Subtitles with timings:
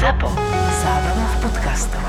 [0.00, 0.32] ZAPO.
[0.80, 2.04] Zábrná v podcastov.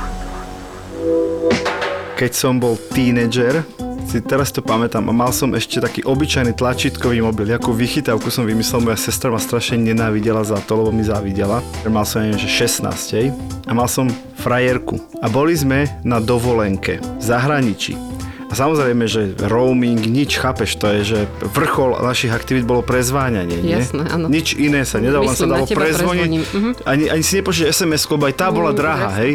[2.15, 3.67] Keď som bol tínedžer,
[4.07, 7.51] si teraz to pamätám a mal som ešte taký obyčajný tlačítkový mobil.
[7.51, 11.59] Jakú vychytávku som vymyslel, moja sestra ma strašne nenávidela za to, lebo mi závidela.
[11.83, 12.87] Mal som, neviem, že 16
[13.19, 13.35] hej.
[13.67, 14.07] a mal som
[14.39, 14.95] frajerku.
[15.19, 18.10] A boli sme na dovolenke v zahraničí.
[18.51, 23.79] A samozrejme, že roaming, nič, chápeš, to je, že vrchol našich aktivít bolo prezváňanie, nie?
[23.79, 24.27] Jasné, áno.
[24.27, 26.29] Nič iné sa nedalo, len sa dalo prezvoniť.
[26.51, 26.71] mhm.
[26.83, 29.19] Ani, ani si nepočíš SMS, lebo aj tá bola Mm, drahá, jasné.
[29.21, 29.31] hej?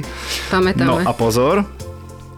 [0.46, 0.84] Pamätáme.
[0.84, 1.64] No a pozor,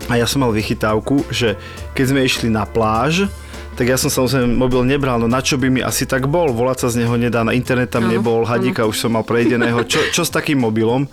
[0.04, 1.58] a ja som mal vychytávku, že
[1.92, 3.26] keď sme išli na pláž,
[3.74, 6.78] tak ja som samozrejme mobil nebral, no na čo by mi asi tak bol, volať
[6.80, 9.98] sa z neho nedá, na internet tam Áno, nebol, hadíka už som mal prejdeného, čo,
[10.10, 11.06] čo s takým mobilom?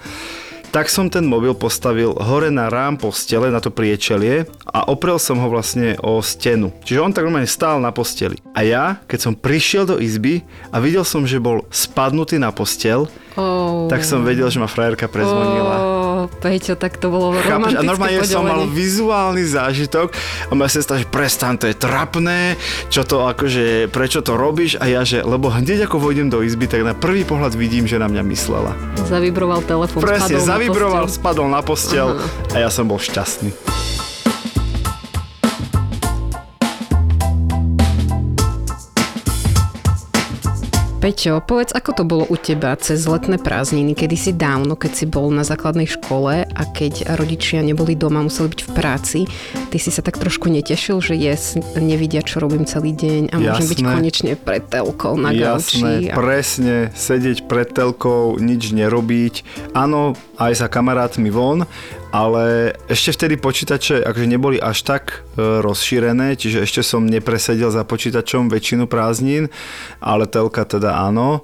[0.75, 5.39] Tak som ten mobil postavil hore na rám postele, na to priečelie a oprel som
[5.39, 6.75] ho vlastne o stenu.
[6.83, 8.35] Čiže on tak normálne stál na posteli.
[8.52, 10.43] A ja, keď som prišiel do izby
[10.75, 13.91] a videl som, že bol spadnutý na postel, Oh.
[13.91, 15.75] tak som vedel, že ma frajerka prezvonila.
[15.75, 17.47] Oh, Peťo, tak to bolo Chápeš?
[17.47, 18.75] romantické A normálne som mal podelenie.
[18.75, 20.08] vizuálny zážitok
[20.47, 22.55] a moja sestra, že prestan, to je trapné,
[22.88, 24.77] čo to akože, prečo to robíš?
[24.77, 27.95] A ja, že, lebo hneď ako vojdem do izby, tak na prvý pohľad vidím, že
[27.95, 28.72] na mňa myslela.
[29.03, 31.16] Zavibroval telefón, Presne, spadol na zavibroval, posteľ.
[31.16, 32.08] spadol na postel
[32.52, 33.84] a ja som bol šťastný.
[41.06, 45.06] Peťo, povedz, ako to bolo u teba cez letné prázdniny, kedy si dávno, keď si
[45.06, 49.20] bol na základnej škole a keď rodičia neboli doma, museli byť v práci,
[49.70, 53.70] ty si sa tak trošku netešil, že jes, nevidia, čo robím celý deň a môžem
[53.70, 53.94] byť Jasné.
[53.94, 56.09] konečne pred telkou na Jasné, gauči.
[56.09, 56.17] A...
[56.17, 59.45] presne, sedieť pred telkou, nič nerobiť.
[59.78, 61.69] Áno, aj za kamarátmi von,
[62.16, 65.03] ale ešte vtedy počítače akože neboli až tak
[65.35, 69.52] e, rozšírené, čiže ešte som nepresedel za počítačom väčšinu prázdnin,
[69.99, 71.44] ale telka teda áno.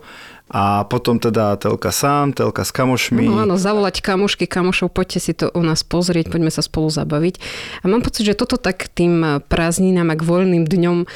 [0.52, 3.24] A potom teda telka sám, telka s kamošmi.
[3.24, 7.40] No áno, zavolať kamošky, kamošov, poďte si to u nás pozrieť, poďme sa spolu zabaviť.
[7.84, 11.08] A mám pocit, že toto tak tým prázdninám a k voľným dňom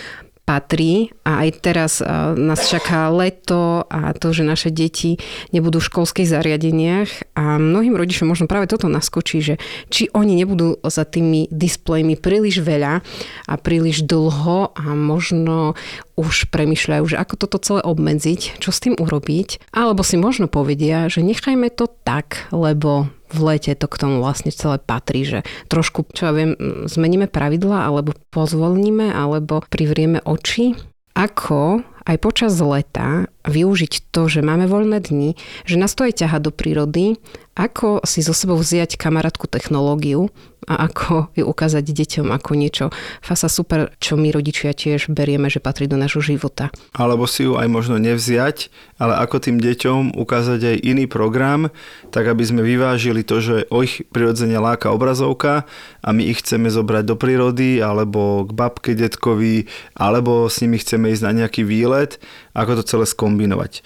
[0.46, 1.94] patrí a aj teraz
[2.38, 5.18] nás čaká leto a to, že naše deti
[5.50, 9.58] nebudú v školských zariadeniach a mnohým rodičom možno práve toto naskočí, že
[9.90, 13.02] či oni nebudú za tými displejmi príliš veľa
[13.50, 15.74] a príliš dlho a možno
[16.14, 21.10] už premyšľajú, že ako toto celé obmedziť, čo s tým urobiť, alebo si možno povedia,
[21.10, 26.08] že nechajme to tak, lebo v lete to k tomu vlastne celé patrí, že trošku,
[26.16, 26.56] čo ja viem,
[26.88, 30.80] zmeníme pravidla, alebo pozvolníme, alebo privrieme oči.
[31.16, 35.34] Ako aj počas leta využiť to, že máme voľné dni,
[35.66, 37.18] že nás to aj ťaha do prírody,
[37.58, 40.30] ako si zo sebou vziať kamarátku technológiu
[40.66, 42.86] a ako ju ukázať deťom ako niečo
[43.22, 46.74] fasa super, čo my rodičia tiež berieme, že patrí do nášho života.
[46.94, 51.70] alebo si ju aj možno nevziať, ale ako tým deťom ukázať aj iný program,
[52.10, 55.70] tak aby sme vyvážili to, že o ich prirodzene láka obrazovka
[56.02, 61.12] a my ich chceme zobrať do prírody alebo k babke, detkovi, alebo s nimi chceme
[61.12, 62.18] ísť na nejaký výlet,
[62.58, 63.86] ako to celé skombinovať.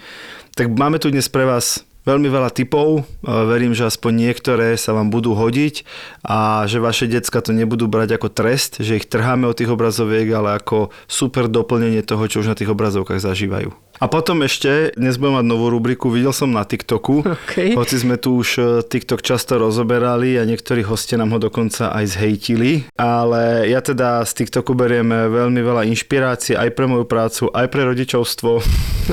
[0.55, 3.03] Tak máme tu dnes pre vás veľmi veľa typov.
[3.25, 5.83] Verím, že aspoň niektoré sa vám budú hodiť
[6.23, 10.29] a že vaše decka to nebudú brať ako trest, že ich trháme od tých obrazoviek,
[10.31, 13.88] ale ako super doplnenie toho, čo už na tých obrazovkách zažívajú.
[13.99, 17.75] A potom ešte, dnes budem mať novú rubriku, videl som na TikToku, OK.
[17.75, 22.15] hoci sme tu už e, TikTok často rozoberali a niektorí hostia nám ho dokonca aj
[22.15, 27.67] zhejtili, ale ja teda z TikToku beriem veľmi veľa inšpirácie aj pre moju prácu, aj
[27.67, 28.63] pre rodičovstvo.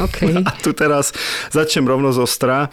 [0.06, 0.18] OK.
[0.46, 1.10] A tu teraz
[1.50, 2.70] začnem rovno z ostra.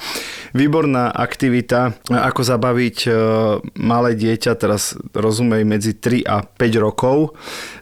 [0.53, 3.11] Výborná aktivita, ako zabaviť e,
[3.81, 7.33] malé dieťa, teraz rozumej medzi 3 a 5 rokov,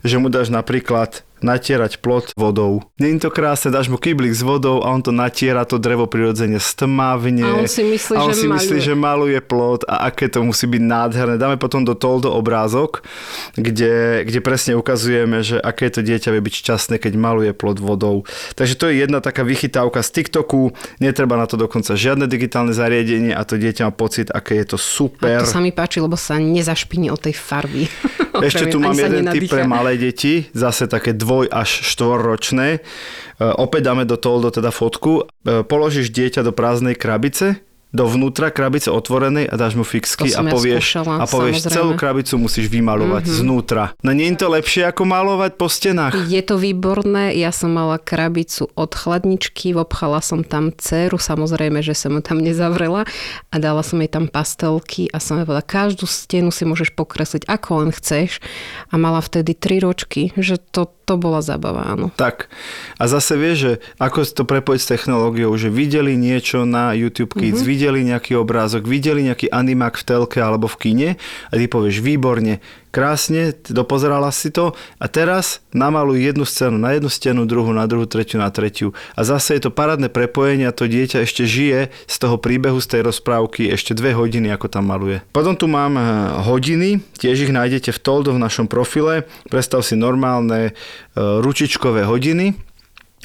[0.07, 2.85] že mu dáš napríklad natierať plot vodou.
[3.01, 6.61] Je to krásne, dáš mu kyblik s vodou a on to natiera to drevo prirodzene
[6.61, 7.43] stmavne.
[7.43, 8.87] A on si myslí, a on že si myslí, maľuje.
[8.87, 11.35] že maluje plot a aké to musí byť nádherné.
[11.41, 13.01] Dáme potom do Toldo obrázok,
[13.57, 18.23] kde, kde presne ukazujeme, že aké to dieťa vie byť šťastné, keď maluje plot vodou.
[18.55, 20.73] Takže to je jedna taká vychytávka z TikToku.
[21.01, 24.77] Netreba na to dokonca žiadne digitálne zariadenie a to dieťa má pocit, aké je to
[24.77, 25.41] super.
[25.41, 27.85] A to sa mi páči, lebo sa nezašpiní od tej farby.
[28.45, 29.53] Ešte tu mám jeden tip nenadýcha.
[29.53, 32.67] pre malé deti, zase také dvoj až štvorročné.
[32.77, 32.79] E,
[33.41, 35.29] Opäť dáme do toho teda fotku.
[35.45, 37.61] E, Položíš dieťa do prázdnej krabice,
[37.91, 41.75] dovnútra krabice otvorenej a dáš mu fixky a povieš, skúšala, a povieš samozrejme.
[41.75, 43.39] celú krabicu musíš vymalovať mm-hmm.
[43.43, 43.83] znútra.
[44.01, 46.15] No nie je to lepšie ako malovať po stenách?
[46.31, 51.91] Je to výborné, ja som mala krabicu od chladničky, obchala som tam dceru, samozrejme, že
[51.91, 53.03] som ju tam nezavrela
[53.51, 57.43] a dala som jej tam pastelky a som jej povedala, každú stenu si môžeš pokresliť
[57.51, 58.39] ako len chceš
[58.87, 62.07] a mala vtedy tri ročky, že to, to bola zabava, áno.
[62.15, 62.47] Tak.
[62.95, 67.59] A zase vieš, že ako to prepojiť s technológiou, že videli niečo na YouTube Kids,
[67.59, 67.67] mm-hmm.
[67.67, 71.09] videli nejaký obrázok, videli nejaký animák v telke alebo v kine
[71.51, 77.07] a ty povieš výborne, krásne, dopozerala si to a teraz namaluj jednu scénu na jednu
[77.07, 78.91] stenu, druhú na druhú, tretiu na tretiu.
[79.15, 82.99] A zase je to parádne prepojenie a to dieťa ešte žije z toho príbehu, z
[82.99, 85.23] tej rozprávky ešte dve hodiny, ako tam maluje.
[85.31, 86.05] Potom tu mám eh,
[86.43, 89.23] hodiny, tiež ich nájdete v Toldo v našom profile.
[89.47, 90.71] Predstav si normálne eh,
[91.15, 92.53] ručičkové hodiny,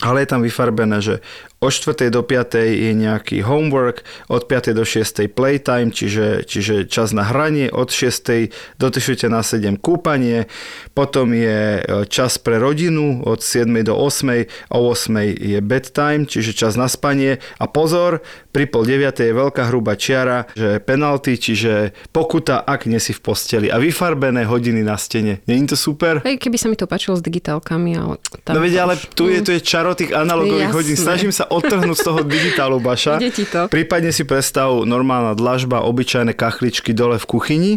[0.04, 1.24] ale je tam vyfarbené, že
[1.66, 2.14] od 4.
[2.14, 2.62] do 5.
[2.62, 4.70] je nejaký homework, od 5.
[4.70, 5.26] do 6.
[5.34, 8.54] playtime, čiže, čiže čas na hranie, od 6.
[8.78, 9.26] do 4.
[9.26, 10.46] na 7 kúpanie,
[10.94, 13.66] potom je e, čas pre rodinu, od 7.
[13.82, 14.46] do 8.
[14.70, 15.18] a 8.
[15.34, 18.22] je bedtime, čiže čas na spanie a pozor,
[18.54, 19.10] pri pol 9.
[19.20, 24.46] je veľká hrubá čiara, že penalty, čiže pokuta, ak nie si v posteli a vyfarbené
[24.46, 25.42] hodiny na stene.
[25.44, 26.22] Není to super?
[26.22, 28.16] Hej, keby sa mi to páčilo s digitálkami, ale
[28.46, 30.78] tam No veď, ale tu je, tu je čaro tých analogových Jasné.
[30.78, 30.96] hodín.
[30.96, 33.18] Snažím sa odtrhnúť z toho digitálu, Baša.
[33.18, 33.66] Ide ti to.
[33.72, 37.72] Prípadne si predstav normálna dlažba, obyčajné kachličky dole v kuchyni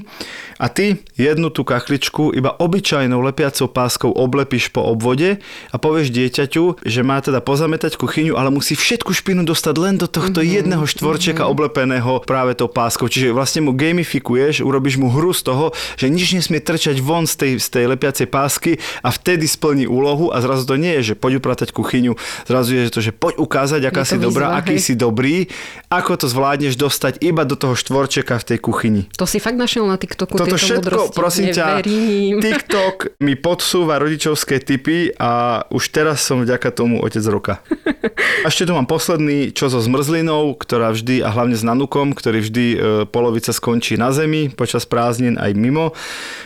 [0.59, 5.39] a ty jednu tú kachličku iba obyčajnou lepiacou páskou oblepíš po obvode
[5.71, 10.11] a povieš dieťaťu, že má teda pozametať kuchyňu, ale musí všetku špinu dostať len do
[10.11, 10.55] tohto mm-hmm.
[10.59, 11.53] jedného štvorčeka mm-hmm.
[11.55, 13.07] oblepeného práve tou páskou.
[13.07, 17.35] Čiže vlastne mu gamifikuješ, urobíš mu hru z toho, že nič nesmie trčať von z
[17.39, 21.19] tej, z tej lepiacej pásky a vtedy splní úlohu a zrazu to nie je, že
[21.19, 24.59] poď upratať kuchyňu, zrazu je to, že poď ukázať, aká Je to si dobrá, výzva,
[24.61, 24.83] aký hej.
[24.85, 25.35] si dobrý,
[25.89, 29.01] ako to zvládneš dostať iba do toho štvorčeka v tej kuchyni.
[29.17, 31.17] To si fakt našiel na TikToku Toto všetko, múdrosti.
[31.17, 32.35] prosím ťa, Neverím.
[32.45, 37.59] TikTok mi podsúva rodičovské typy a už teraz som vďaka tomu otec roka.
[38.45, 42.39] A ešte tu mám posledný, čo so zmrzlinou, ktorá vždy, a hlavne s nanukom, ktorý
[42.45, 42.77] vždy e,
[43.09, 45.91] polovica skončí na zemi počas prázdnin aj mimo.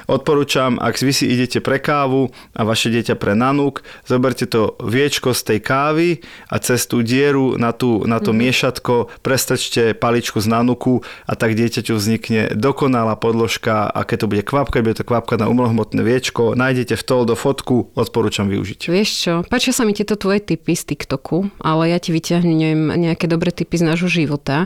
[0.09, 5.35] Odporúčam, ak vy si idete pre kávu a vaše dieťa pre nanuk, zoberte to viečko
[5.35, 6.07] z tej kávy
[6.49, 8.37] a cez tú dieru na, tú, na to mm.
[8.39, 14.43] miešatko prestrčte paličku z nanuku a tak dieťaťu vznikne dokonalá podložka a keď to bude
[14.47, 18.89] kvapka, bude to kvapka na umelohmotné viečko, nájdete v do fotku, odporúčam využiť.
[18.89, 23.29] Vieš čo, páčia sa mi tieto tvoje typy z TikToku, ale ja ti vyťahnem nejaké
[23.29, 24.65] dobré typy z nášho života.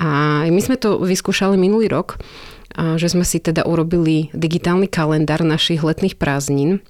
[0.00, 2.16] A my sme to vyskúšali minulý rok,
[2.72, 6.80] že sme si teda urobili digitálny kalendár našich letných prázdnin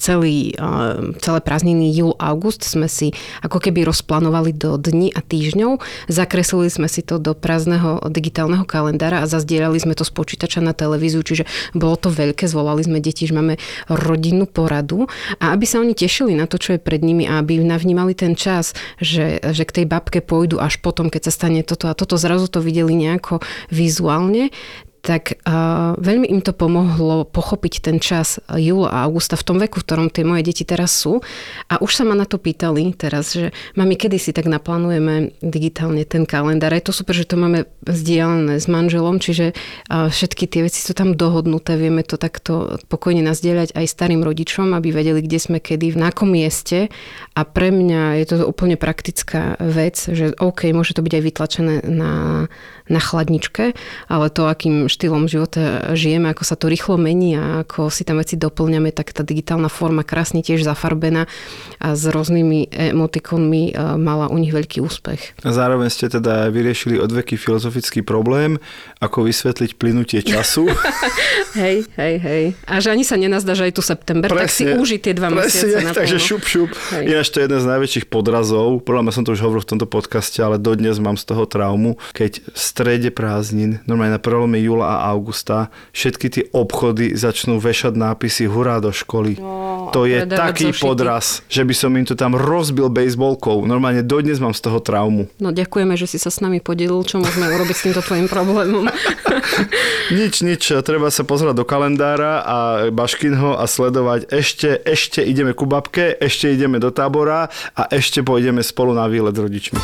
[0.00, 3.12] celý, eh, celé prázdniny júl, august sme si
[3.44, 5.80] ako keby rozplánovali do dní a týždňov.
[6.08, 10.72] Zakreslili sme si to do prázdneho digitálneho kalendára a zazdierali sme to z počítača na
[10.72, 11.44] televíziu, čiže
[11.76, 13.60] bolo to veľké, zvolali sme deti, že máme
[13.92, 15.04] rodinnú poradu
[15.42, 18.32] a aby sa oni tešili na to, čo je pred nimi a aby navnímali ten
[18.32, 22.16] čas, že, že k tej babke pôjdu až potom, keď sa stane toto a toto,
[22.16, 24.48] zrazu to videli nejako vizuálne,
[25.04, 29.84] tak uh, veľmi im to pomohlo pochopiť ten čas júla a augusta v tom veku,
[29.84, 31.20] v ktorom tie moje deti teraz sú.
[31.68, 36.08] A už sa ma na to pýtali teraz, že mami, kedy si tak naplánujeme digitálne
[36.08, 36.72] ten kalendár.
[36.72, 40.96] Je to super, že to máme zdieľané s manželom, čiže uh, všetky tie veci sú
[40.96, 46.00] tam dohodnuté, vieme to takto pokojne nazdieľať aj starým rodičom, aby vedeli, kde sme kedy,
[46.00, 46.88] na akom mieste.
[47.36, 51.74] A pre mňa je to úplne praktická vec, že OK, môže to byť aj vytlačené
[51.92, 52.46] na,
[52.88, 53.76] na chladničke,
[54.08, 58.22] ale to, akým štýlom života žijeme, ako sa to rýchlo mení a ako si tam
[58.22, 61.26] veci doplňame, tak tá digitálna forma krásne tiež zafarbená
[61.82, 65.42] a s rôznymi emotikonmi e, mala u nich veľký úspech.
[65.42, 68.62] A zároveň ste teda vyriešili odveký filozofický problém,
[69.02, 70.70] ako vysvetliť plynutie času.
[71.54, 72.44] Hej, hej, hej.
[72.66, 75.78] A že ani sa nenazdá, že aj tu september, tak si uži tie dva mesiace
[75.78, 76.70] presne, na takže šup, šup.
[76.90, 77.04] Hej.
[77.14, 78.82] Ináč to je jeden z najväčších podrazov.
[78.82, 81.94] Podľa mňa som to už hovoril v tomto podcaste, ale dodnes mám z toho traumu,
[82.10, 87.96] keď v strede prázdnin, normálne na prelome júla a augusta, všetky tie obchody začnú vešať
[87.96, 89.40] nápisy hurá do školy.
[89.40, 90.84] No, to je taký zošity.
[90.84, 93.64] podraz, že by som im to tam rozbil bejsbolkou.
[93.64, 95.26] Normálne dodnes mám z toho traumu.
[95.40, 98.86] No ďakujeme, že si sa s nami podelil, čo môžeme urobiť s týmto tvojim problémom.
[100.12, 102.56] Nič, nič, treba sa pozerať do kalendára a
[102.92, 108.60] Baškinho a sledovať ešte, ešte ideme ku babke, ešte ideme do tábora a ešte pôjdeme
[108.60, 109.80] spolu na výlet s rodičmi.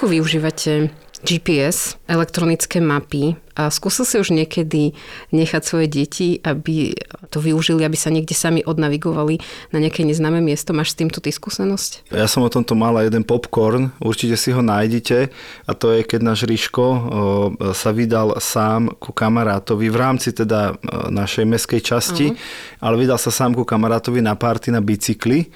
[0.00, 0.88] Ako využívate
[1.28, 4.96] GPS, elektronické mapy a skúsil si už niekedy
[5.28, 6.96] nechať svoje deti, aby
[7.28, 10.72] to využili, aby sa niekde sami odnavigovali na nejaké neznáme miesto?
[10.72, 12.16] Máš s týmto ty skúsenosť?
[12.16, 15.28] Ja som o tomto mala jeden popcorn, určite si ho nájdete
[15.68, 16.84] a to je, keď náš Ríško
[17.76, 20.80] sa vydal sám ku kamarátovi v rámci teda
[21.12, 22.32] našej meskej časti,
[22.80, 25.52] ale vydal sa sám ku kamarátovi na párty na bicykli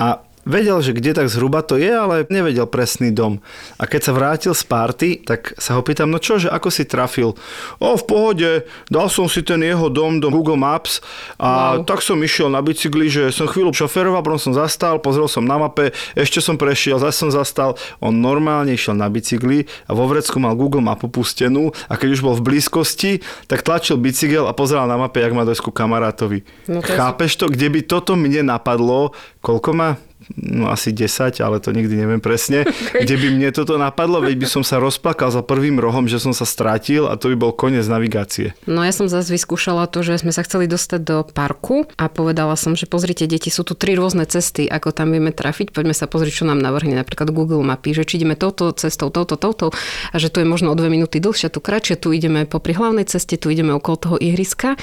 [0.00, 3.40] a Vedel, že kde tak zhruba to je, ale nevedel presný dom.
[3.80, 6.84] A keď sa vrátil z party, tak sa ho pýtam, no čo, že ako si
[6.84, 7.32] trafil?
[7.80, 8.50] O, v pohode,
[8.86, 11.00] dal som si ten jeho dom do Google Maps
[11.40, 11.88] a Wow.
[11.88, 15.56] tak som išiel na bicykli, že som chvíľu šoferoval, potom som zastal, pozrel som na
[15.56, 17.74] mape, ešte som prešiel, zase som zastal.
[17.98, 22.20] On normálne išiel na bicykli a vo vrecku mal Google mapu pustenú a keď už
[22.20, 26.44] bol v blízkosti, tak tlačil bicykel a pozeral na mape, jak má dojsť ku kamarátovi.
[26.68, 27.48] No to Chápeš to?
[27.48, 29.90] Kde by toto mne napadlo, koľko má?
[30.34, 32.64] No asi 10, ale to nikdy neviem presne.
[33.04, 36.32] Kde by mne toto napadlo, veď by som sa rozplakal za prvým rohom, že som
[36.32, 38.56] sa strátil a to by bol koniec navigácie.
[38.64, 42.54] No ja som zase vyskúšala to, že sme sa chceli dostať do parku a povedala
[42.54, 46.06] som, že pozrite deti, sú tu tri rôzne cesty, ako tam vieme trafiť, poďme sa
[46.06, 49.74] pozrieť, čo nám navrhne napríklad Google mapy, že či ideme touto cestou, touto, touto
[50.12, 52.78] a že tu je možno o dve minúty dlhšia, tu kratšie, tu ideme po pri
[52.78, 54.78] hlavnej ceste, tu ideme okolo toho ihriska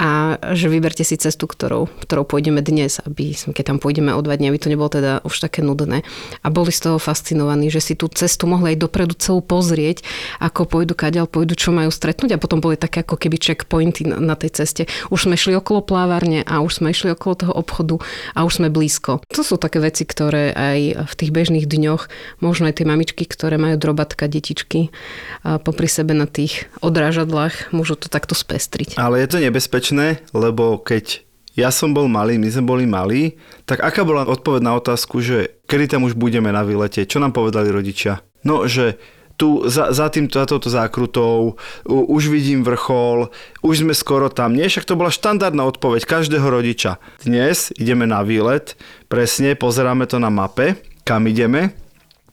[0.00, 4.40] a že vyberte si cestu, ktorou, ktorou pôjdeme dnes, aby keď tam pôjdeme o dva
[4.40, 6.06] dní, aby to nebolo teda už také nudné.
[6.40, 10.06] A boli z toho fascinovaní, že si tú cestu mohli aj dopredu celú pozrieť,
[10.38, 14.22] ako pôjdu kaďal, pôjdu, čo majú stretnúť a potom boli také ako keby checkpointy na,
[14.22, 14.86] na tej ceste.
[15.10, 17.98] Už sme šli okolo plávárne a už sme išli okolo toho obchodu
[18.32, 19.20] a už sme blízko.
[19.34, 20.78] To sú také veci, ktoré aj
[21.10, 22.06] v tých bežných dňoch,
[22.38, 24.94] možno aj tie mamičky, ktoré majú drobatka, detičky
[25.42, 29.00] popri sebe na tých odrážadlách, môžu to takto spestriť.
[29.00, 31.24] Ale je to nebezpečné, lebo keď
[31.58, 33.34] ja som bol malý, my sme boli malí,
[33.66, 37.06] tak aká bola odpoveď na otázku, že kedy tam už budeme na výlete?
[37.06, 38.22] Čo nám povedali rodičia?
[38.46, 38.96] No, že
[39.40, 41.56] tu za, za, tým, za touto zákrutou,
[41.88, 43.32] u, už vidím vrchol,
[43.64, 44.52] už sme skoro tam.
[44.52, 47.00] Nie, však to bola štandardná odpoveď každého rodiča.
[47.24, 48.76] Dnes ideme na výlet,
[49.08, 50.76] presne, pozeráme to na mape,
[51.08, 51.72] kam ideme,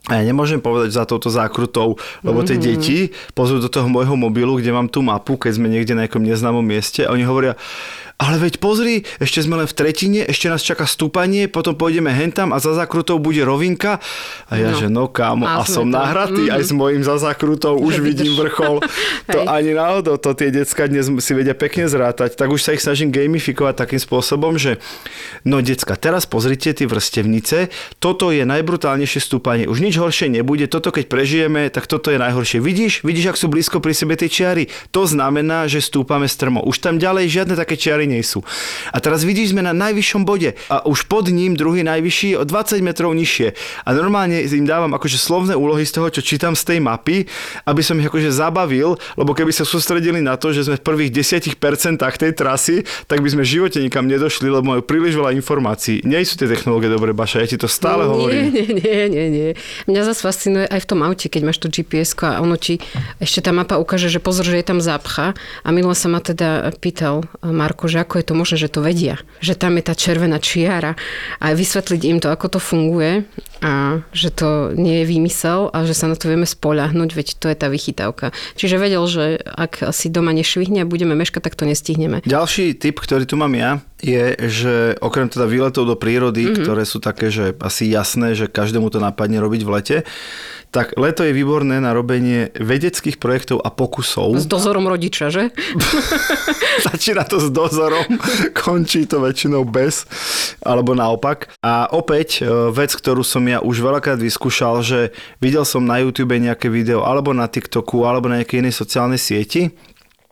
[0.08, 4.56] a ja nemôžem povedať za touto zákrutou, lebo tie deti pozrú do toho môjho mobilu,
[4.56, 7.60] kde mám tú mapu, keď sme niekde na nejakom neznámom mieste a oni hovoria,
[8.18, 12.50] ale veď pozri, ešte sme len v tretine, ešte nás čaká stúpanie, potom pôjdeme hentam
[12.50, 14.02] a za zákrutou bude rovinka.
[14.50, 14.78] A ja, No.
[14.82, 18.82] že no kámo, A a, som nahratý aj s mojím za zákrutou, už vidím vrchol.
[19.34, 22.82] to ani náhodou, to tie decka dnes si vedia pekne zrátať, tak už sa ich
[22.82, 24.82] snažím gamifikovať takým spôsobom, že
[25.46, 27.70] no decka, teraz pozrite tie vrstevnice,
[28.02, 32.66] toto je najbrutálnejšie stúpanie, už nič horšie nebude, toto keď prežijeme, tak toto je najhoršie.
[32.66, 36.66] Vidíš, vidíš, ak sú blízko pri sebe tie čiary, to znamená, že stúpame strmo.
[36.66, 38.42] Už tam ďalej žiadne také čiary nie sú.
[38.96, 42.80] A teraz vidíš, sme na najvyššom bode a už pod ním druhý najvyšší o 20
[42.80, 43.54] metrov nižšie.
[43.84, 47.28] A normálne im dávam akože slovné úlohy z toho, čo čítam z tej mapy,
[47.68, 51.12] aby som ich akože zabavil, lebo keby sa sústredili na to, že sme v prvých
[51.12, 51.60] 10%
[52.00, 56.02] tej trasy, tak by sme v živote nikam nedošli, lebo majú príliš veľa informácií.
[56.08, 58.42] Nie sú tie technológie dobre, Baša, ja ti to stále nie, hovorím.
[58.48, 59.50] Nie, nie, nie, nie.
[59.90, 62.78] Mňa zase fascinuje aj v tom aute, keď máš to gps a ono ti
[63.18, 65.34] ešte tá mapa ukáže, že pozor, že je tam zápcha.
[65.64, 69.18] A minule sa ma teda pýtal Marko, že ako je to možné, že to vedia.
[69.42, 70.94] Že tam je tá červená čiara
[71.42, 73.26] a vysvetliť im to, ako to funguje
[73.62, 77.48] a že to nie je výmysel a že sa na to vieme spoľahnúť, veď to
[77.50, 78.36] je tá vychytávka.
[78.54, 82.22] Čiže vedel, že ak si doma nešvihne a budeme meškať, tak to nestihneme.
[82.26, 86.62] Ďalší tip, ktorý tu mám ja, je, že okrem teda výletov do prírody, mm-hmm.
[86.62, 89.98] ktoré sú také, že asi jasné, že každému to napadne robiť v lete,
[90.68, 94.36] tak leto je výborné na robenie vedeckých projektov a pokusov.
[94.36, 95.50] S dozorom rodiča, že?
[96.92, 98.04] Začína to s dozorom,
[98.52, 100.04] končí to väčšinou bez,
[100.60, 101.48] alebo naopak.
[101.64, 105.00] A opäť e, vec, ktorú som ja už veľakrát vyskúšal, že
[105.40, 109.72] videl som na YouTube nejaké video, alebo na TikToku, alebo na nejakej inej sociálnej sieti,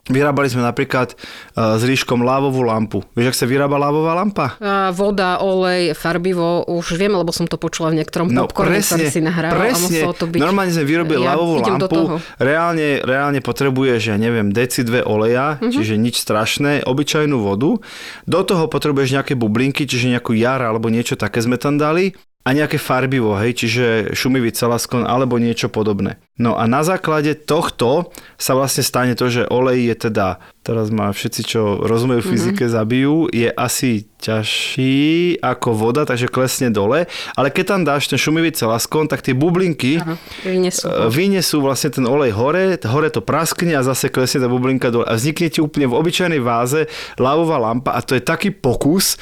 [0.06, 1.18] Vyrábali sme napríklad
[1.58, 3.02] uh, s ríškom lávovú lampu.
[3.18, 4.54] Vieš, ak sa vyrába lávová lampa?
[4.62, 9.10] A voda, olej, farbivo, už viem, lebo som to počula v niektorom No popcorne, ktorý
[9.10, 9.82] si nahrával a presne.
[9.82, 10.38] muselo to byť.
[10.38, 12.22] Normálne sme vyrobili Ja do lampu.
[12.38, 15.74] Reálne, reálne potrebuješ, ja neviem, deci dve oleja, Mhm.
[15.74, 17.82] čiže nič strašné, obyčajnú vodu.
[18.30, 22.14] Do toho potrebuješ nejaké bublinky, čiže nejakú jar alebo niečo také sme tam dali
[22.46, 26.22] a nejaké farbivo, hej, čiže šumivý celaskon alebo niečo podobné.
[26.38, 31.10] No a na základe tohto sa vlastne stane to, že olej je teda, teraz ma
[31.10, 32.30] všetci, čo rozumejú Mhm.
[32.30, 34.96] fyzike, zabijú, je asi ťažší
[35.42, 39.98] ako voda, takže klesne dole, ale keď tam dáš ten šumivý celaskon, tak tie bublinky
[39.98, 44.50] Aha, vyniesú e, vyniesú vlastne ten olej hore, hore to praskne a zase klesne tá
[44.50, 46.86] bublinka dole a vznikne ti úplne v obyčajnej váze
[47.18, 49.18] lávová lampa a to je taký pokus,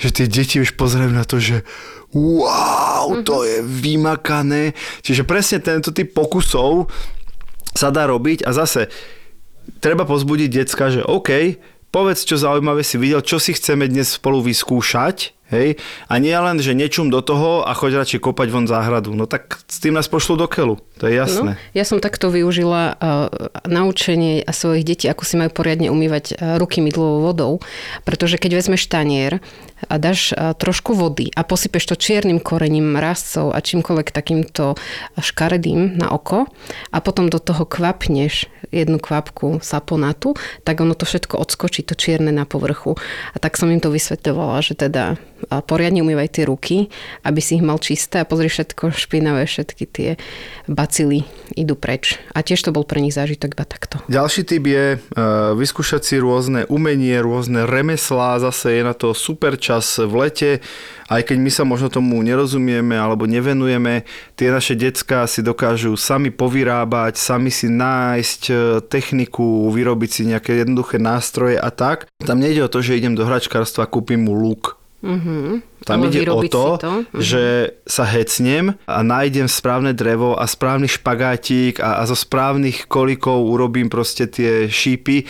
[0.00, 1.66] že tie deti už pozerajú na to, že
[2.12, 4.76] wow, to je vymakané.
[5.00, 6.92] Čiže presne tento typ pokusov
[7.72, 8.92] sa dá robiť a zase
[9.80, 11.56] treba pozbudiť decka, že OK,
[11.88, 15.76] povedz, čo zaujímavé si videl, čo si chceme dnes spolu vyskúšať, Hej?
[16.08, 19.12] A nie len, že nečum do toho a choď radšej kopať von záhradu.
[19.12, 20.80] No tak s tým nás pošlú do keľu.
[20.98, 21.52] To je jasné.
[21.54, 23.28] No, ja som takto využila uh,
[23.68, 27.52] naučenie svojich detí, ako si majú poriadne umývať uh, ruky mydlovou vodou.
[28.08, 29.44] Pretože keď vezmeš tanier
[29.92, 34.78] a dáš uh, trošku vody a posypeš to čiernym korením rastcov a čímkoľvek takýmto
[35.20, 36.48] škaredým na oko
[36.94, 40.32] a potom do toho kvapneš jednu kvapku saponatu,
[40.64, 42.96] tak ono to všetko odskočí, to čierne na povrchu.
[43.34, 46.92] A tak som im to vysvetľovala, že teda poriadne umývaj tie ruky,
[47.26, 50.10] aby si ich mal čisté a pozri všetko špinavé, všetky tie
[50.68, 52.18] bacily idú preč.
[52.32, 54.00] A tiež to bol pre nich zážitok iba takto.
[54.08, 59.58] Ďalší typ je uh, vyskúšať si rôzne umenie, rôzne remeslá, zase je na to super
[59.60, 60.50] čas v lete,
[61.12, 66.32] aj keď my sa možno tomu nerozumieme alebo nevenujeme, tie naše decka si dokážu sami
[66.32, 68.54] povyrábať, sami si nájsť e,
[68.88, 72.08] techniku, vyrobiť si nejaké jednoduché nástroje a tak.
[72.24, 75.82] Tam nejde o to, že idem do hračkárstva, kúpim mu luk Mm-hmm.
[75.82, 76.86] Tam ide o to, to.
[76.86, 77.18] Mm-hmm.
[77.18, 77.44] že
[77.82, 83.90] sa hecnem a nájdem správne drevo a správny špagátik a, a zo správnych kolikov urobím
[83.90, 85.26] proste tie šípy.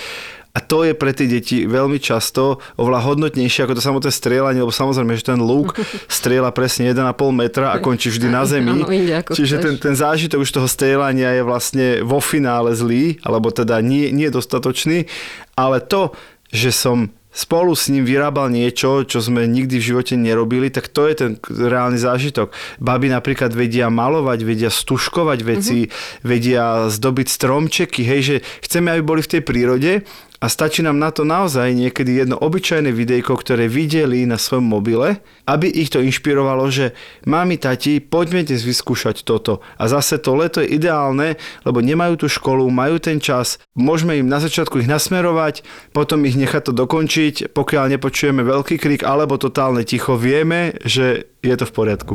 [0.52, 4.68] A to je pre tie deti veľmi často oveľa hodnotnejšie ako to samotné strieľanie, lebo
[4.68, 5.80] samozrejme, že ten lúk
[6.20, 8.84] strieľa presne 1,5 metra a končí vždy na zemi.
[9.32, 14.12] Čiže ten, ten zážitok už toho strieľania je vlastne vo finále zlý, alebo teda nie,
[14.12, 15.08] nie dostatočný.
[15.56, 16.12] Ale to,
[16.52, 21.08] že som spolu s ním vyrábal niečo, čo sme nikdy v živote nerobili, tak to
[21.08, 22.52] je ten reálny zážitok.
[22.76, 26.22] Baby napríklad vedia malovať, vedia stuškovať veci, mm-hmm.
[26.28, 29.92] vedia zdobiť stromčeky, hej, že chceme, aby boli v tej prírode
[30.42, 35.22] a stačí nám na to naozaj niekedy jedno obyčajné videjko, ktoré videli na svojom mobile,
[35.46, 39.62] aby ich to inšpirovalo, že mami, tati, poďme dnes vyskúšať toto.
[39.78, 44.26] A zase to leto je ideálne, lebo nemajú tú školu, majú ten čas, môžeme im
[44.26, 45.62] na začiatku ich nasmerovať,
[45.94, 51.54] potom ich nechať to dokončiť, pokiaľ nepočujeme veľký krik alebo totálne ticho, vieme, že je
[51.54, 52.14] to v poriadku.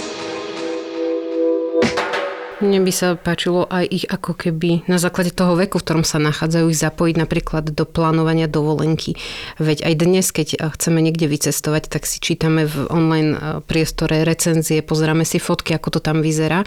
[2.61, 6.21] Mne by sa páčilo aj ich ako keby na základe toho veku, v ktorom sa
[6.21, 9.17] nachádzajú, ich zapojiť napríklad do plánovania dovolenky.
[9.57, 15.25] Veď aj dnes, keď chceme niekde vycestovať, tak si čítame v online priestore recenzie, pozeráme
[15.25, 16.61] si fotky, ako to tam vyzerá.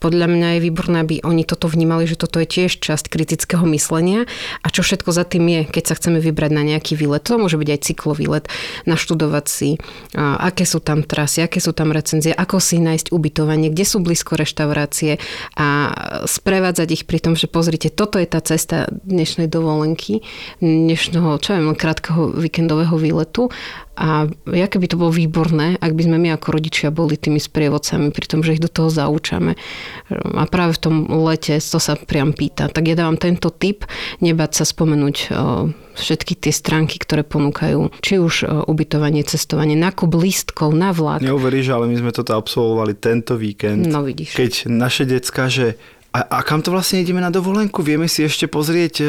[0.00, 4.24] Podľa mňa je výborné, aby oni toto vnímali, že toto je tiež časť kritického myslenia
[4.64, 7.20] a čo všetko za tým je, keď sa chceme vybrať na nejaký výlet.
[7.28, 8.48] To môže byť aj cyklový let,
[8.88, 9.76] naštudovať si,
[10.16, 14.40] aké sú tam trasy, aké sú tam recenzie, ako si nájsť ubytovanie, kde sú blízko
[14.40, 15.20] reštaurácie,
[15.60, 15.92] a
[16.24, 20.24] sprevádzať ich pri tom, že pozrite, toto je tá cesta dnešnej dovolenky,
[20.64, 23.52] dnešného, čo viem, krátkeho víkendového výletu
[24.00, 28.08] a aké by to bolo výborné, ak by sme my ako rodičia boli tými sprievodcami,
[28.08, 29.60] pri tom, že ich do toho zaučame.
[30.10, 30.94] A práve v tom
[31.26, 32.66] lete to sa priam pýta.
[32.70, 33.86] Tak ja dávam tento tip,
[34.22, 35.16] nebať sa spomenúť
[35.94, 41.20] všetky tie stránky, ktoré ponúkajú, či už ubytovanie, cestovanie, nákup lístkov na vlak.
[41.20, 43.84] Neuveríš, ale my sme toto absolvovali tento víkend.
[43.86, 44.34] No vidíš.
[44.34, 45.76] Keď naše decka, že
[46.10, 47.86] a, a kam to vlastne ideme na dovolenku?
[47.86, 49.06] Vieme si ešte pozrieť e,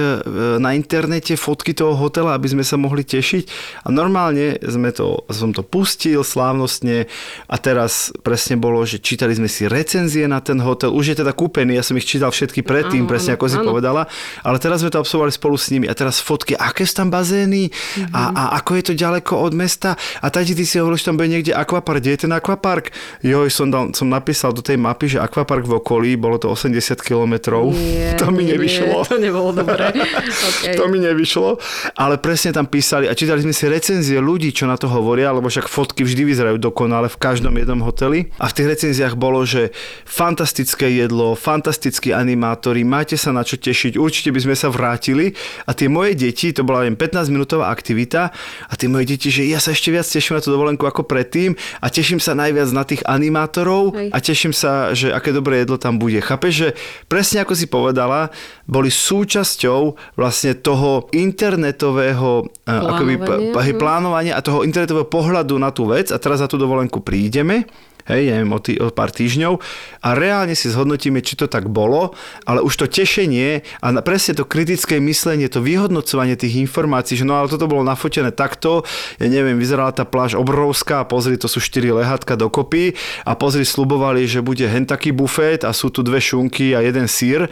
[0.61, 3.49] na internete fotky toho hotela, aby sme sa mohli tešiť.
[3.85, 7.09] A normálne sme to, som to pustil slávnostne
[7.49, 10.93] a teraz presne bolo, že čítali sme si recenzie na ten hotel.
[10.93, 13.57] Už je teda kúpený, ja som ich čítal všetky predtým, áno, presne áno, ako si
[13.57, 13.67] áno.
[13.73, 14.05] povedala.
[14.45, 15.89] Ale teraz sme to absolvovali spolu s nimi.
[15.89, 18.13] A teraz fotky, aké sú tam bazény mm-hmm.
[18.13, 19.97] a, a ako je to ďaleko od mesta.
[20.21, 21.97] A tati, ty si hovoril, že tam bude niekde akvapark.
[21.97, 22.93] Kde je ten akvapark?
[23.25, 26.90] Joj, som, dal, som napísal do tej mapy, že akvapark v okolí, bolo to 80
[26.91, 27.71] 50 kilometrov.
[28.21, 29.01] To mi nevyšlo.
[29.01, 29.89] Nie, to nebolo dobré.
[30.51, 30.77] okay.
[30.77, 31.57] To mi nevyšlo,
[31.97, 35.49] ale presne tam písali a čítali sme si recenzie ľudí, čo na to hovoria, lebo
[35.49, 38.29] však fotky vždy vyzerajú dokonale v každom jednom hoteli.
[38.37, 39.73] A v tých recenziách bolo, že
[40.05, 45.33] fantastické jedlo, fantastickí animátori, máte sa na čo tešiť, určite by sme sa vrátili.
[45.65, 48.29] A tie moje deti, to bola len 15 minútová aktivita
[48.69, 51.57] a tie moje deti, že ja sa ešte viac teším na tú dovolenku ako predtým
[51.81, 54.09] a teším sa najviac na tých animátorov Hej.
[54.13, 56.21] a teším sa, že aké dobré jedlo tam bude.
[56.21, 56.69] Chápeš, že
[57.09, 58.31] presne ako si povedala,
[58.69, 63.15] boli súčasťou vlastne toho internetového akoby,
[63.57, 66.13] hej, plánovania a toho internetového pohľadu na tú vec.
[66.13, 67.65] A teraz za tú dovolenku prídeme.
[68.09, 69.61] Hej, neviem, o, tý, o pár týždňov.
[70.01, 72.17] A reálne si zhodnotíme, či to tak bolo,
[72.49, 77.37] ale už to tešenie a presne to kritické myslenie, to vyhodnocovanie tých informácií, že no
[77.37, 78.83] ale toto bolo nafotené takto,
[79.21, 81.05] ja neviem, vyzerala tá pláž obrovská.
[81.05, 82.97] Pozri, to sú štyri lehátka dokopy.
[83.23, 87.05] A pozri, slubovali, že bude hen taký bufet a sú tu dve šunky a jeden
[87.05, 87.47] sír.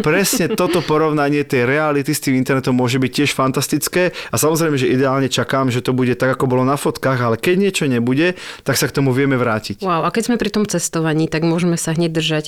[0.00, 4.16] Presne toto porovnanie tej reality s tým internetom môže byť tiež fantastické.
[4.32, 7.56] A samozrejme, že ideálne čakám, že to bude tak, ako bolo na fotkách, ale keď
[7.56, 8.36] niečo nebude,
[8.68, 9.80] tak sa k tomu vieme vrátiť.
[9.80, 12.44] Wow, a keď sme pri tom cestovaní, tak môžeme sa hneď držať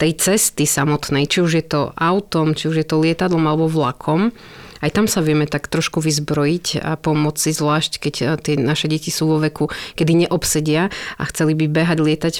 [0.00, 4.32] tej cesty samotnej, či už je to autom, či už je to lietadlom alebo vlakom.
[4.80, 8.88] Aj tam sa vieme tak trošku vyzbrojiť a pomôcť si, zvlášť keď eh, tie naše
[8.88, 10.88] deti sú vo veku, kedy neobsedia
[11.20, 12.34] a chceli by behať, lietať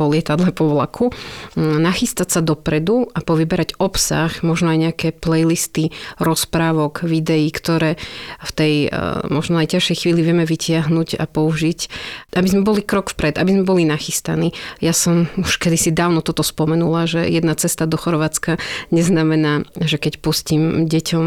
[0.00, 1.12] po lietadle, po vlaku.
[1.54, 8.00] Mm, Nachystať sa dopredu a povyberať obsah, možno aj nejaké playlisty rozprávok, videí, ktoré
[8.40, 11.80] v tej eh, možno aj ťažšej chvíli vieme vytiahnuť a použiť,
[12.36, 14.56] aby sme boli krok vpred, aby sme boli nachystaní.
[14.80, 18.56] Ja som už kedysi dávno toto spomenula, že jedna cesta do Chorvátska
[18.88, 21.26] neznamená, že keď pustím deťom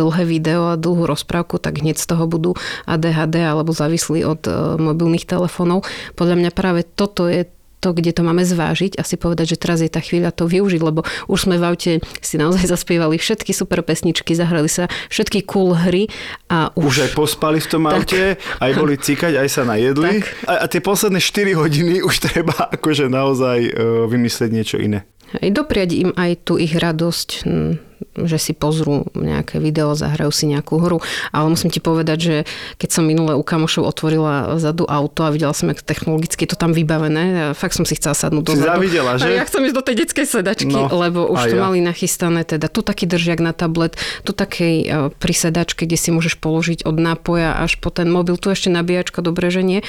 [0.00, 2.56] dlhé video a dlhú rozprávku, tak hneď z toho budú
[2.88, 5.84] ADHD alebo závislí od e, mobilných telefónov.
[6.16, 7.44] Podľa mňa práve toto je
[7.80, 10.80] to, kde to máme zvážiť a si povedať, že teraz je tá chvíľa to využiť,
[10.84, 15.72] lebo už sme v aute si naozaj zaspievali všetky super pesničky, zahrali sa všetky cool
[15.72, 16.06] hry
[16.52, 16.84] a už...
[16.92, 17.92] Už aj pospali v tom Tak.
[17.96, 18.22] aute,
[18.60, 20.20] aj boli cikať, aj sa najedli.
[20.20, 20.24] Tak.
[20.46, 23.72] A, a tie posledné 4 hodiny už treba akože naozaj uh,
[24.06, 25.08] vymyslieť niečo iné.
[25.40, 27.72] Hej, dopriať im aj tú ich radosť, hm,
[28.16, 30.98] že si pozrú nejaké video, zahrajú si nejakú hru.
[31.30, 32.36] Ale musím ti povedať, že
[32.76, 36.58] keď som minule u kamošov otvorila zadu auto a videla som, jak technologicky je to
[36.58, 38.68] tam vybavené, a fakt som si chcela sadnúť Si dozadu.
[38.76, 39.24] závidela, že?
[39.24, 41.62] A ja chcem ísť do tej detskej sedačky, No, lebo už to ja.
[41.62, 46.08] mali nachystané, teda tu taký držiak na tablet, tu takej e, pri sedačke, kde si
[46.10, 49.80] môžeš položiť od nápoja až po ten mobil, tu ešte nabíjačka, dobre, že nie.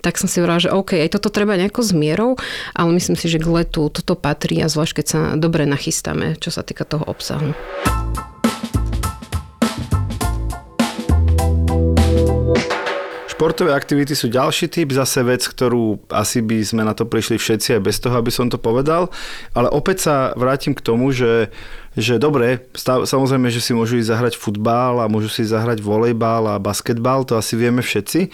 [0.00, 2.34] Tak som si hovorila, že OK, aj toto treba nejako s mierou,
[2.72, 6.48] ale myslím si, že k letu toto patrí a zvlášť keď sa dobre nachystáme, čo
[6.50, 7.52] sa týka toho obsahu.
[13.40, 17.72] Športové aktivity sú ďalší typ, zase vec, ktorú asi by sme na to prišli všetci
[17.72, 19.08] aj bez toho, aby som to povedal.
[19.56, 21.48] Ale opäť sa vrátim k tomu, že,
[21.96, 26.52] že dobre, stav, samozrejme, že si môžu ísť zahrať futbal a môžu si zahrať volejbal
[26.52, 28.28] a basketbal, to asi vieme všetci.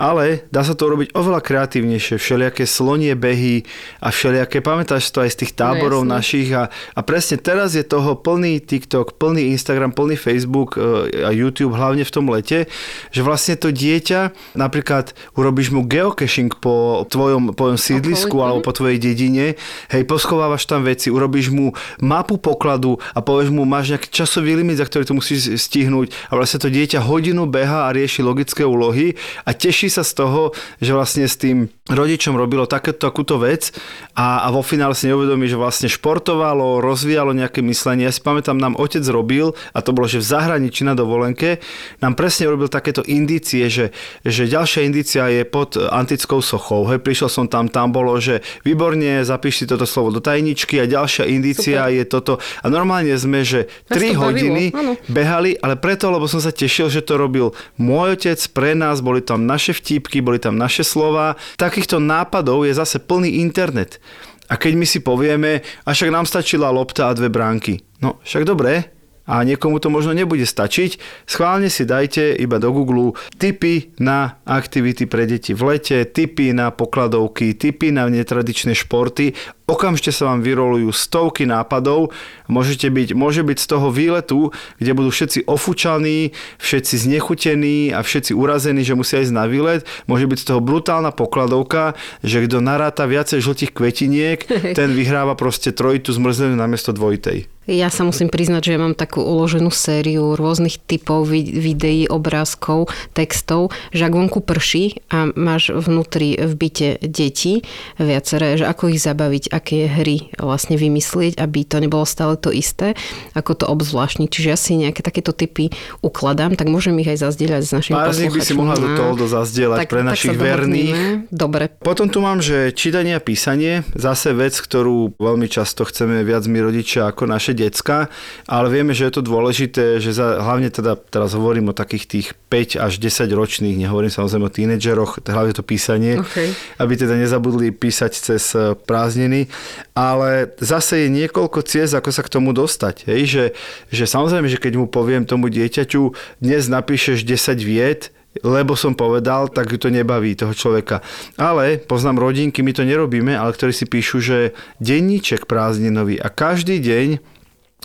[0.00, 2.16] Ale dá sa to robiť oveľa kreatívnejšie.
[2.16, 3.68] Všelijaké slonie behy
[4.00, 6.14] a všelijaké, pamätáš to aj z tých táborov jasné.
[6.16, 11.28] našich a, a presne teraz je toho plný TikTok, plný Instagram, plný Facebook e, a
[11.36, 12.64] YouTube, hlavne v tom lete,
[13.12, 18.44] že vlastne to dieťa, napríklad urobíš mu geocaching po tvojom, po tvojom sídlisku Okolí.
[18.48, 19.60] alebo po tvojej dedine,
[19.92, 24.80] hej, poschovávaš tam veci, urobíš mu mapu pokladu a povieš mu, máš nejaký časový limit,
[24.80, 29.20] za ktorý to musíš stihnúť a vlastne to dieťa hodinu beha a rieši logické úlohy
[29.44, 33.74] a teší sa z toho, že vlastne s tým rodičom robilo takéto, takúto vec
[34.14, 38.06] a, a vo finále si neuvedomí, že vlastne športovalo, rozvíjalo nejaké myslenie.
[38.06, 41.58] Ja si pamätám, nám otec robil, a to bolo, že v zahraničí na dovolenke,
[41.98, 43.90] nám presne robil takéto indície, že,
[44.22, 46.86] že ďalšia indícia je pod antickou sochou.
[46.88, 50.86] Hej, prišiel som tam, tam bolo, že výborne, zapíš si toto slovo do tajničky a
[50.86, 51.96] ďalšia indícia Super.
[51.96, 52.32] je toto.
[52.62, 54.92] A normálne sme, že Nás 3 to bavilo, hodiny áno.
[55.10, 59.24] behali, ale preto, lebo som sa tešil, že to robil môj otec pre nás, boli
[59.24, 61.34] tam naše vtípky, boli tam naše slova.
[61.80, 64.04] Takýchto nápadov je zase plný internet.
[64.52, 67.80] A keď my si povieme, a však nám stačila lopta a dve bránky.
[68.04, 68.92] No, však dobre,
[69.24, 75.08] a niekomu to možno nebude stačiť, schválne si dajte iba do Google tipy na aktivity
[75.08, 79.32] pre deti v lete, tipy na pokladovky, tipy na netradičné športy.
[79.70, 82.10] Okamžite sa vám vyrolujú stovky nápadov.
[82.50, 84.50] Môžete byť, môže byť z toho výletu,
[84.82, 89.86] kde budú všetci ofúčaní, všetci znechutení a všetci urazení, že musia ísť na výlet.
[90.10, 91.94] Môže byť z toho brutálna pokladovka,
[92.26, 94.42] že kto naráta viacej žltých kvetiniek,
[94.78, 97.46] ten vyhráva proste trojitu zmrzlenú namiesto dvojitej.
[97.70, 102.90] Ja sa musím priznať, že ja mám takú uloženú sériu rôznych typov vid- videí, obrázkov,
[103.14, 107.62] textov, že ak vonku prší a máš vnútri v byte deti
[107.94, 112.96] viaceré, že ako ich zabaviť, aké hry vlastne vymyslieť, aby to nebolo stále to isté,
[113.36, 114.28] ako to obzvláštniť.
[114.32, 115.68] Čiže ja si nejaké takéto typy
[116.00, 119.78] ukladám, tak môžem ich aj zazdieľať s našimi Pár by si mohla do toho zazdieľať
[119.84, 121.28] pre našich sa verných.
[121.28, 121.68] Dobre.
[121.84, 126.58] Potom tu mám, že čítanie a písanie, zase vec, ktorú veľmi často chceme viac my
[126.64, 128.08] rodičia ako naše decka,
[128.48, 132.26] ale vieme, že je to dôležité, že za, hlavne teda, teraz hovorím o takých tých
[132.48, 136.54] 5 až 10 ročných, nehovorím samozrejme o tínedžeroch, hlavne to písanie, Okay.
[136.78, 138.54] aby teda nezabudli písať cez
[138.86, 139.49] prázdniny,
[139.96, 143.08] ale zase je niekoľko ciest, ako sa k tomu dostať.
[143.10, 143.20] Hej?
[143.26, 143.44] Že,
[143.90, 148.14] že samozrejme, že keď mu poviem tomu dieťaťu, dnes napíšeš 10 viet,
[148.46, 151.02] lebo som povedal, tak ju to nebaví toho človeka.
[151.34, 154.38] Ale poznám rodinky, my to nerobíme, ale ktorí si píšu, že
[154.78, 157.40] denníček prázdninový a každý deň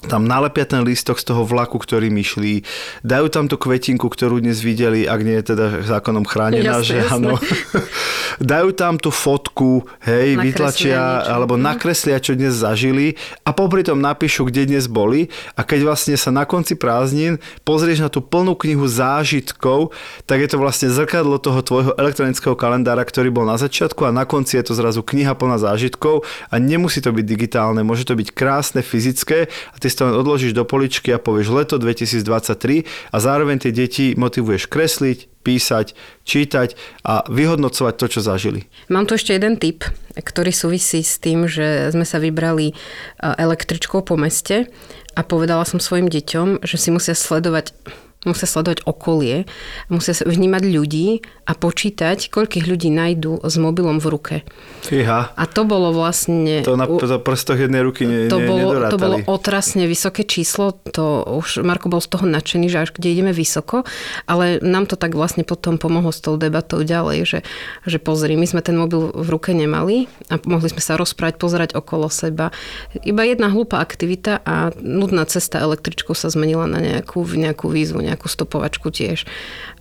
[0.05, 2.61] tam nalepia ten lístok z toho vlaku, ktorý myšlí,
[3.01, 6.97] dajú tam tú kvetinku, ktorú dnes videli, ak nie je teda zákonom chránená, Jasné, že
[7.09, 7.39] áno.
[8.53, 9.44] dajú tam tú fotku,
[10.03, 11.31] hej, Nakreslia vytlačia, niečo.
[11.31, 11.63] alebo Mhm.
[11.63, 13.15] nakreslia, čo dnes zažili
[13.47, 18.03] a popri tom napíšu, kde dnes boli a keď vlastne sa na konci prázdnin pozrieš
[18.03, 19.95] na tú plnú knihu zážitkov,
[20.27, 24.27] tak je to vlastne zrkadlo toho tvojho elektronického kalendára, ktorý bol na začiatku a na
[24.27, 28.35] konci je to zrazu kniha plná zážitkov a nemusí to byť digitálne, môže to byť
[28.35, 33.17] krásne, fyzické a ty si to len odložíš do poličky a povieš leto 2023 a
[33.17, 35.93] zároveň tie deti motivuješ kresliť, písať,
[36.25, 36.73] čítať
[37.05, 38.65] a vyhodnocovať to, čo zažili.
[38.89, 39.85] Mám tu ešte jeden tip,
[40.17, 42.75] ktorý súvisí s tým, že sme sa vybrali e,
[43.21, 44.65] električkou po meste
[45.13, 47.77] a povedala som svojim deťom, že si musia sledovať
[48.25, 49.45] musia sledovať okolie,
[49.87, 54.35] musia vnímať ľudí a počítať, koľkých ľudí nájdú s mobilom v ruke.
[54.81, 55.29] Fíha.
[55.33, 56.65] A to bolo vlastne...
[56.65, 58.93] To na to prstoch jednej ruky ne, to ne, bolo, nedorátali.
[58.93, 63.13] to bolo otrasne vysoké číslo, to už Marko bol z toho nadšený, že až kde
[63.13, 63.85] ideme vysoko,
[64.25, 67.39] ale nám to tak vlastne potom pomohlo s tou debatou ďalej, že,
[67.85, 71.69] že pozri, my sme ten mobil v ruke nemali a mohli sme sa rozprávať, pozerať
[71.77, 72.49] okolo seba.
[73.05, 78.14] Iba jedna hlúpa aktivita a nudná cesta električkou sa zmenila na nejakú, nejakú výzvu, nejakú
[78.23, 79.27] stopovačku tiež.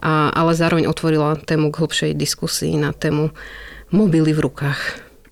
[0.02, 3.30] A, ale zároveň otvorila tému k hlbšej diskusii na tému
[3.94, 4.80] mobily v rukách.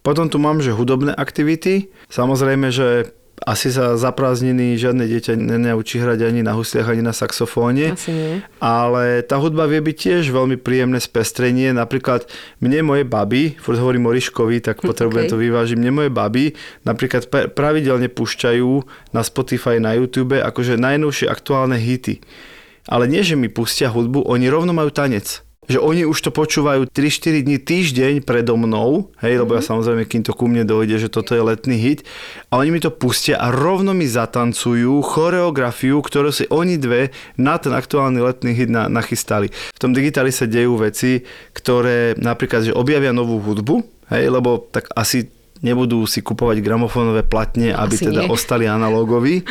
[0.07, 1.91] Potom tu mám, že hudobné aktivity.
[2.11, 3.11] Samozrejme, že
[3.43, 7.99] asi sa za prázdniny žiadne dieťa nenaučí hrať ani na husliach, ani na saxofóne.
[7.99, 8.39] Asi nie.
[8.63, 11.75] Ale tá hudba vie byť tiež veľmi príjemné spestrenie.
[11.75, 12.31] Napríklad
[12.63, 15.33] mne moje baby, furt hovorím o Ryškovi, tak potrebujem Okay.
[15.35, 15.77] to vyvážiť.
[15.79, 16.55] Mne moje baby
[16.87, 18.71] napríklad pravidelne púšťajú
[19.11, 22.23] na Spotify, na YouTube akože najnovšie aktuálne hity.
[22.91, 25.47] Ale nie, že mi pustia hudbu, oni rovno majú tanec.
[25.71, 30.27] Že oni už to počúvajú 3-4 dní, týždeň predo mnou, hej, lebo ja samozrejme, kým
[30.27, 32.03] to ku mne dojde, že toto je letný hit,
[32.51, 37.63] a oni mi to pustia a rovno mi zatancujú choreografiu, ktorú si oni dve na
[37.63, 39.55] ten aktuálny letný hit na, nachystali.
[39.55, 41.23] V tom digitáli sa dejú veci,
[41.55, 45.31] ktoré napríklad, že objavia novú hudbu, hej, lebo tak asi
[45.63, 48.31] nebudú si kupovať gramofónové platne, aby Asi teda nie.
[48.35, 49.47] ostali analogovi,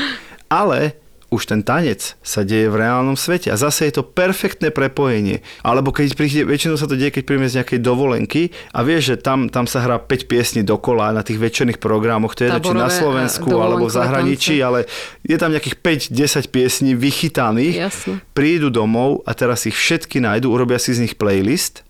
[0.52, 1.01] ale
[1.32, 5.40] už ten tanec sa deje v reálnom svete a zase je to perfektné prepojenie.
[5.64, 9.24] Alebo keď príde, väčšinou sa to deje, keď príjme z nejakej dovolenky a vieš, že
[9.24, 12.92] tam, tam sa hrá 5 piesní dokola na tých večerných programoch, to je či na
[12.92, 14.68] Táborové, Slovensku alebo v zahraničí, tance.
[14.68, 14.80] ale
[15.24, 15.80] je tam nejakých
[16.12, 18.14] 5-10 piesní vychytaných, Jasne.
[18.36, 21.88] prídu domov a teraz ich všetky nájdu, urobia si z nich playlist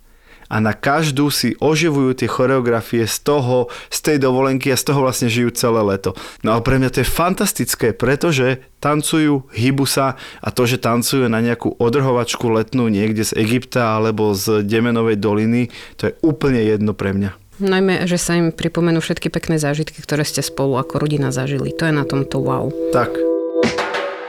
[0.51, 4.99] a na každú si oživujú tie choreografie z toho, z tej dovolenky a z toho
[5.07, 6.11] vlastne žijú celé leto.
[6.43, 11.31] No a pre mňa to je fantastické, pretože tancujú, hýbu sa a to, že tancujú
[11.31, 16.91] na nejakú odrhovačku letnú niekde z Egypta alebo z Demenovej doliny, to je úplne jedno
[16.91, 17.39] pre mňa.
[17.61, 21.69] Najmä, že sa im pripomenú všetky pekné zážitky, ktoré ste spolu ako rodina zažili.
[21.77, 22.73] To je na tomto wow.
[22.89, 23.13] Tak,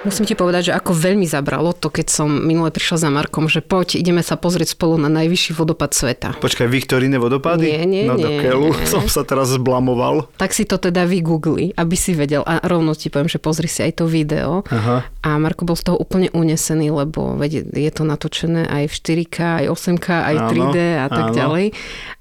[0.03, 3.63] Musím ti povedať, že ako veľmi zabralo to, keď som minule prišla za Markom, že
[3.63, 6.35] poď, ideme sa pozrieť spolu na najvyšší vodopad sveta.
[6.43, 7.71] počkaj, Viktoríne vodopady?
[7.71, 8.43] Nie, nie, no do nie.
[8.43, 10.27] keľu, som sa teraz zblamoval.
[10.43, 12.43] Tak si to teda vygoogli, aby si vedel.
[12.43, 14.67] A rovno ti poviem, že pozri si aj to video.
[14.75, 15.07] Aha.
[15.23, 19.37] A Marko bol z toho úplne unesený, lebo veď je to natočené aj v 4K,
[19.63, 21.37] aj 8K, aj Áno, 3D a tak áno.
[21.39, 21.67] ďalej.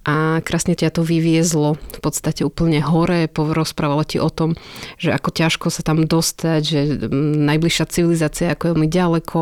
[0.01, 4.53] A krásne ťa to vyviezlo v podstate úplne hore, rozprávalo ti o tom,
[5.01, 9.37] že ako ťažko sa tam dostať, že mm, najbližšia civilizácia ako je veľmi ďaleko,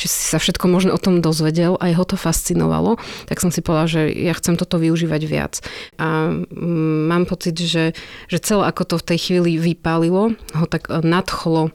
[0.00, 2.96] že si sa všetko možno o tom dozvedel a jeho to fascinovalo,
[3.28, 5.60] tak som si povedala, že ja chcem toto využívať viac.
[6.00, 7.92] A mm, mám pocit, že,
[8.32, 11.68] že celé ako to v tej chvíli vypálilo, ho tak eh, nadchlo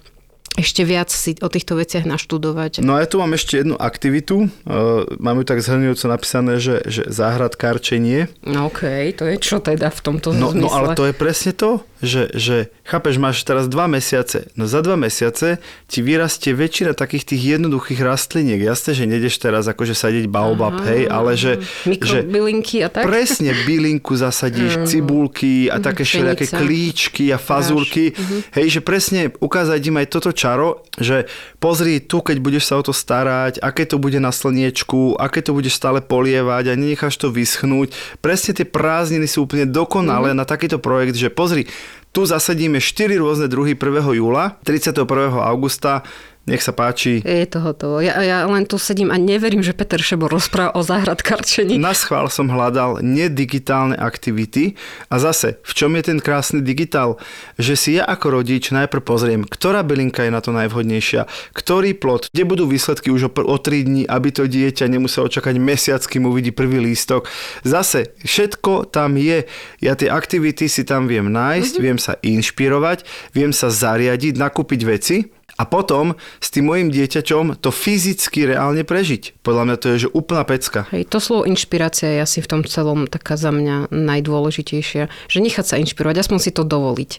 [0.55, 2.81] ešte viac si o týchto veciach naštudovať.
[2.81, 4.49] No a ja tu mám ešte jednu aktivitu.
[4.65, 8.27] Uh, mám ju tak zhrňujúco napísané, že, že záhradkárčenie.
[8.43, 10.61] No okej, to je čo teda v tomto No, zmysle?
[10.61, 14.47] no ale to je presne to, že, že chápeš, máš teraz dva mesiace.
[14.55, 15.59] No za dva mesiace
[15.91, 18.59] ti vyrastie väčšina takých tých jednoduchých rastliniek.
[18.63, 21.59] Jasné, že nejdeš teraz akože sadiť baobab, Aha, hej, ale že...
[21.59, 21.89] že
[22.23, 23.03] Mikrobylinky a tak?
[23.03, 26.59] Presne, bylinku zasadíš, cibulky a také všelijaké pšenica.
[26.63, 28.15] klíčky a fazulky.
[28.55, 31.27] Hej, že presne ukázať im aj toto čaro, že
[31.59, 35.51] pozri tu, keď budeš sa o to starať, aké to bude na slniečku, aké to
[35.51, 37.91] budeš stále polievať a nenecháš to vyschnúť.
[38.23, 41.67] Presne tie prázdniny sú úplne dokonalé na takýto projekt, že pozri,
[42.15, 44.17] tu zasadíme 4 rôzne druhy 1.
[44.17, 45.05] júla, 31.
[45.43, 46.07] augusta,
[46.49, 47.21] nech sa páči.
[47.21, 48.01] Je to hotovo.
[48.01, 51.77] Ja, ja len tu sedím a neverím, že Peter Šebor rozpráva o záhradkarčení.
[51.77, 54.73] Na schvál som hľadal nedigitálne aktivity
[55.13, 57.21] a zase, v čom je ten krásny digitál?
[57.61, 62.33] Že si ja ako rodič najprv pozriem, ktorá bylinka je na to najvhodnejšia, ktorý plod,
[62.33, 66.25] kde budú výsledky už o, o 3 dní, aby to dieťa nemuselo čakať mesiac, kým
[66.25, 67.29] uvidí prvý lístok.
[67.61, 69.45] Zase, všetko tam je.
[69.83, 71.85] Ja tie aktivity si tam viem nájsť, mm-hmm.
[71.85, 73.05] viem sa inšpirovať,
[73.37, 75.17] viem sa zariadiť, nakúpiť veci
[75.59, 79.43] a potom s tým mojim dieťaťom to fyzicky reálne prežiť.
[79.43, 80.87] Podľa mňa to je že úplná pecka.
[80.95, 85.65] Hej, to slovo inšpirácia je asi v tom celom taká za mňa najdôležitejšia, že nechať
[85.67, 87.11] sa inšpirovať, aspoň si to dovoliť.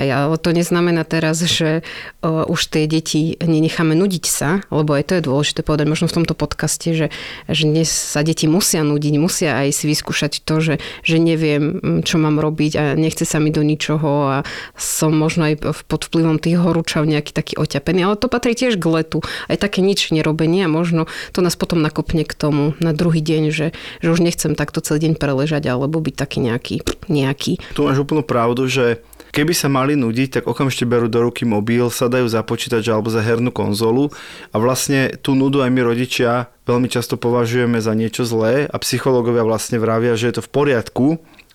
[0.00, 1.84] Hej, ale to neznamená teraz, že
[2.24, 6.16] uh, už tie deti nenecháme nudiť sa, lebo aj to je dôležité povedať možno v
[6.24, 7.06] tomto podcaste, že,
[7.52, 10.74] že dnes sa deti musia nudiť, musia aj si vyskúšať to, že,
[11.04, 14.36] že neviem, čo mám robiť a nechce sa mi do ničoho a
[14.80, 18.86] som možno aj pod vplyvom tých horúčav nejaký taký oťapený, ale to patrí tiež k
[18.86, 19.18] letu.
[19.50, 23.50] Aj také nič nerobenie a možno to nás potom nakopne k tomu na druhý deň,
[23.50, 27.58] že, že už nechcem takto celý deň preležať alebo byť taký nejaký, nejaký.
[27.74, 29.02] Tu máš úplnú pravdu, že
[29.34, 33.24] keby sa mali nudiť, tak okamžite berú do ruky mobil, sadajú za počítač alebo za
[33.24, 34.14] hernú konzolu
[34.54, 39.42] a vlastne tú nudu aj my rodičia veľmi často považujeme za niečo zlé a psychológovia
[39.42, 41.06] vlastne vravia, že je to v poriadku,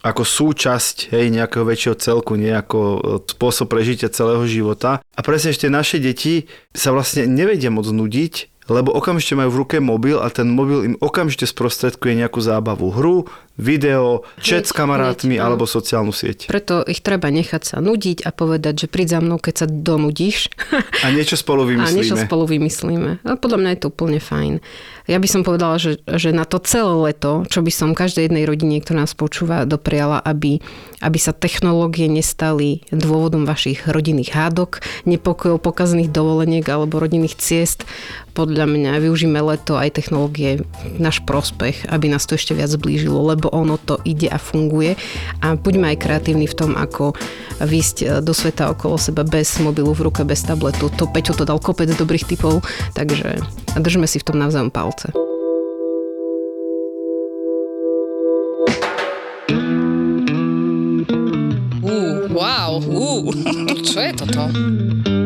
[0.02, 5.02] ako súčasť hej, nejakého väčšieho celku, nie ako e, spôsob prežitia celého života.
[5.18, 9.78] A presne ešte naše deti sa vlastne nevedia moc nudiť, lebo okamžite majú v ruke
[9.80, 12.92] mobil a ten mobil im okamžite sprostredkuje nejakú zábavu.
[12.92, 13.28] Hru,
[13.58, 16.46] video, chat s kamarátmi hneď, alebo sociálnu sieť.
[16.46, 20.54] Preto ich treba nechať sa nudiť a povedať, že príď za mnou, keď sa donudíš.
[21.02, 21.98] A niečo spolu A vymyslíme.
[21.98, 23.26] niečo spolu vymyslíme.
[23.26, 24.62] A podľa mňa je to úplne fajn.
[25.10, 28.46] Ja by som povedala, že, že na to celé leto, čo by som každej jednej
[28.46, 30.62] rodine, ktorá nás počúva, dopriala, aby,
[31.02, 37.88] aby sa technológie nestali dôvodom vašich rodinných hádok, nepokojov, pokazných dovoleniek alebo rodinných ciest.
[38.38, 40.62] Podľa mňa využíme leto aj technológie
[41.02, 44.94] náš prospech, aby nás to ešte viac zblížilo, lebo ono to ide a funguje.
[45.42, 47.18] A buďme aj kreatívni v tom, ako
[47.58, 50.94] výjsť do sveta okolo seba bez mobilu v ruke, bez tabletu.
[51.02, 52.62] To Peťo to dal kopec dobrých typov,
[52.94, 53.42] takže
[53.74, 55.10] držme si v tom navzájom palce.
[62.38, 63.34] Wow, uh,
[63.88, 65.26] čo je toto?